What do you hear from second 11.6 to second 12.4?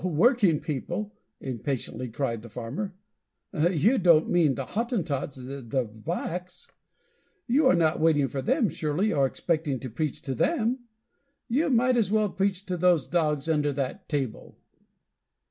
might as well